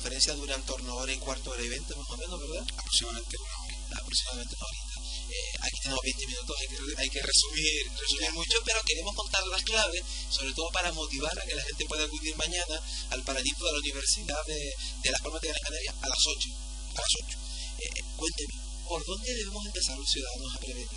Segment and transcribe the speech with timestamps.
[0.00, 2.64] conferencia dura en torno a hora y cuarto, hora y veinte más o menos, ¿verdad?
[2.72, 4.00] Aproximadamente una hora.
[4.00, 4.96] Aproximadamente una horita.
[5.28, 9.46] Eh, aquí tenemos 20 minutos, hay que, hay que resumir, resumir mucho, pero queremos contar
[9.48, 13.62] las claves, sobre todo para motivar a que la gente pueda acudir mañana al Paraninfo
[13.66, 14.72] de la Universidad de,
[15.04, 16.48] de Las Palmas de Gran Canaria a las 8.
[16.96, 17.38] A las 8.
[17.84, 18.54] Eh, cuénteme,
[18.88, 20.88] ¿por dónde debemos empezar los ciudadanos a prevenir?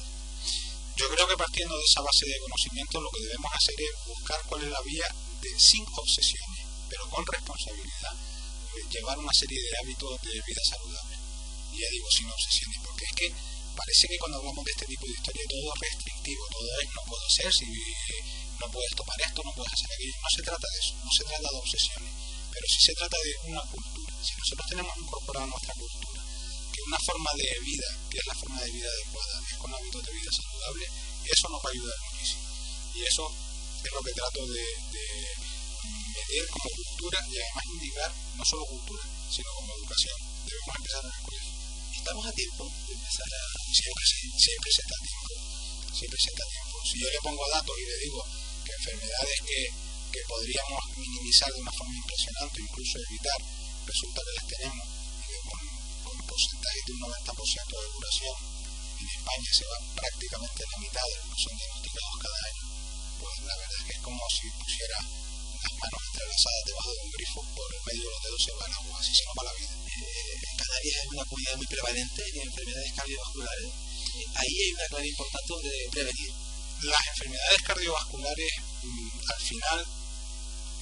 [0.95, 4.39] Yo creo que partiendo de esa base de conocimiento lo que debemos hacer es buscar
[4.47, 5.07] cuál es la vía
[5.41, 8.15] de, sin obsesiones, pero con responsabilidad,
[8.89, 11.15] llevar una serie de hábitos de vida saludable.
[11.73, 13.27] Y ya digo, sin obsesiones, porque es que
[13.73, 17.01] parece que cuando hablamos de este tipo de historia todo es restrictivo, todo es no
[17.09, 17.65] puedo hacer, si
[18.59, 20.15] no puedes tomar esto, no puedes hacer aquello.
[20.21, 22.13] No se trata de eso, no se trata de obsesiones,
[22.53, 24.13] pero sí se trata de una cultura.
[24.23, 26.21] Si nosotros tenemos incorporado nuestra cultura,
[26.71, 30.05] que una forma de vida, que es la forma de vida adecuada, es con hábitos
[30.05, 30.85] de vida saludable,
[31.25, 32.43] eso nos va a ayudar muchísimo.
[32.95, 33.23] Y eso
[33.83, 34.63] es lo que trato de
[35.87, 40.17] medir como cultura y además indicar no solo cultura, sino como educación.
[40.45, 41.23] Debemos empezar en el
[42.03, 43.41] estamos a tiempo de empezar a...
[43.63, 44.03] Siempre,
[44.35, 45.31] siempre se está a tiempo,
[45.95, 46.75] siempre se está a tiempo.
[46.83, 48.19] Si yo le pongo datos y le digo
[48.67, 49.59] que enfermedades que,
[50.11, 53.39] que podríamos minimizar de una forma impresionante, incluso evitar,
[53.87, 54.85] resulta que las tenemos
[55.47, 55.61] con,
[56.03, 58.35] con porcentajes de un 90% de duración,
[58.99, 62.65] en España se va prácticamente la mitad de son diagnosticados cada año,
[63.19, 64.97] pues la verdad es que es como si pusiera
[66.33, 69.35] entrelazadas debajo de un grifo, por medio de los dedos se agua, así se nos
[69.37, 69.73] va la vida.
[69.73, 73.69] Eh, Canarias es una comunidad muy prevalente en enfermedades cardiovasculares.
[73.69, 76.31] Eh, ahí hay una clave importante de prevenir.
[76.83, 79.79] Las enfermedades cardiovasculares, mm, al final,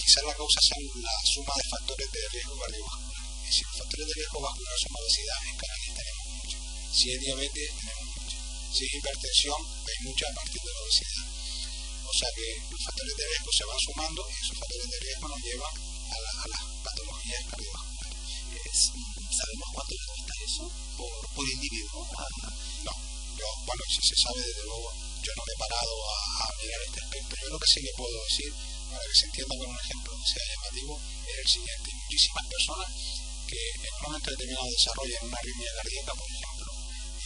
[0.00, 3.22] quizás la causa sea la suma de factores de riesgo cardiovascular.
[3.44, 6.56] Y si los factores de riesgo vascular son obesidad, en Canarias tenemos mucho.
[6.96, 8.36] Si es diabetes, tenemos mucho.
[8.72, 11.42] Si es hipertensión, hay mucha a partir de la obesidad.
[12.02, 15.26] O sea que los factores de riesgo se van sumando y esos factores de riesgo
[15.28, 15.74] nos llevan
[16.12, 18.22] a, la, a las patologías cardiovasculares.
[19.32, 20.64] ¿Sabemos cuánto le cuesta eso
[20.96, 22.00] por, por individuo?
[22.84, 22.94] No,
[23.36, 24.88] yo, bueno, si se sabe, desde luego,
[25.22, 27.32] yo no me he parado a, a mirar este aspecto.
[27.42, 28.52] Yo lo que sí que puedo decir,
[28.92, 31.88] para que se entienda con un ejemplo que sea llamativo, es el siguiente.
[31.96, 32.90] Muchísimas personas
[33.48, 36.70] que en un momento determinado desarrollan una arritmia cardíaca, por ejemplo,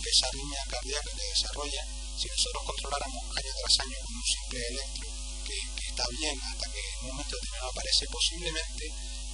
[0.07, 1.83] esa arritmia cardíaca que desarrolla,
[2.19, 5.07] si nosotros controláramos año tras año con un simple electro
[5.47, 5.57] que,
[5.87, 8.85] está bien hasta que en un momento determinado aparece, posiblemente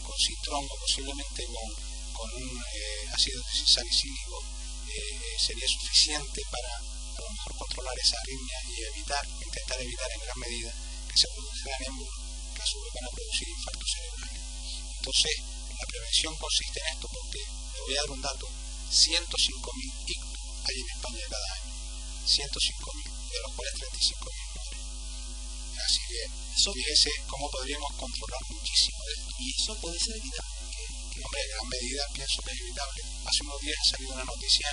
[0.02, 4.36] con citrongo, posiblemente con con un eh, ácido salicílico
[4.86, 10.20] eh, sería suficiente para a lo mejor controlar esa arritmia y evitar, intentar evitar en
[10.20, 10.72] gran medida
[11.08, 12.14] que se produzcan émbolos
[12.54, 14.42] que a su van a producir infartos cerebrales.
[14.98, 15.34] Entonces,
[15.72, 20.76] la prevención consiste en esto porque, le voy a dar un dato, 105.000 ictus hay
[20.78, 21.71] en España cada año,
[22.26, 24.22] 105.000, de los cuales 35.000
[24.54, 24.82] mueren.
[25.84, 26.20] Así que,
[26.54, 29.34] eso, fíjese cómo podríamos controlar muchísimo esto.
[29.38, 30.62] Y eso puede ser evitable
[31.20, 33.02] hombre, en gran medida pienso que es evitable.
[33.26, 34.68] Hace unos días ha salido una noticia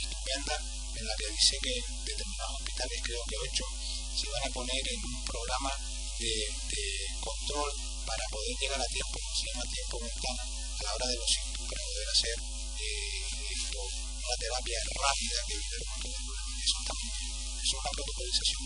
[0.00, 0.56] estupenda
[0.96, 1.74] en la que dice que
[2.04, 3.64] determinados hospitales, creo que ocho,
[4.16, 5.72] se van a poner en un programa
[6.18, 6.32] de,
[6.72, 6.84] de
[7.20, 7.70] control
[8.06, 11.68] para poder llegar a tiempo, se llama tiempo ventana, a la hora de los síntomas,
[11.68, 12.36] para poder hacer
[12.80, 13.24] eh,
[13.56, 16.49] esto, una terapia rápida que evite el montón de problemas.
[16.60, 18.62] Eso es una protocolización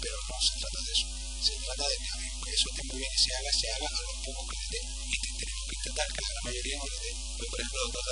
[0.00, 1.06] pero no se trata de eso.
[1.40, 2.10] Se trata de que,
[2.40, 6.08] que eso esté muy bien se haga, se haga a los pocos que que intentar
[6.08, 8.04] que la mayoría no le por ejemplo, hemos